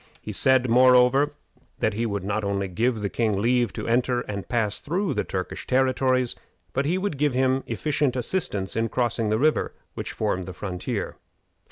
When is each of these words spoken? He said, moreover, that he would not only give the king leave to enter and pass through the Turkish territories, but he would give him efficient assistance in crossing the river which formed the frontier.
He 0.19 0.31
said, 0.31 0.67
moreover, 0.67 1.29
that 1.77 1.93
he 1.93 2.07
would 2.07 2.23
not 2.23 2.43
only 2.43 2.67
give 2.67 3.01
the 3.01 3.07
king 3.07 3.39
leave 3.39 3.71
to 3.73 3.87
enter 3.87 4.21
and 4.21 4.49
pass 4.49 4.79
through 4.79 5.13
the 5.13 5.23
Turkish 5.23 5.67
territories, 5.67 6.35
but 6.73 6.85
he 6.85 6.97
would 6.97 7.19
give 7.19 7.35
him 7.35 7.63
efficient 7.67 8.15
assistance 8.15 8.75
in 8.75 8.89
crossing 8.89 9.29
the 9.29 9.37
river 9.37 9.75
which 9.93 10.11
formed 10.11 10.47
the 10.47 10.53
frontier. 10.53 11.17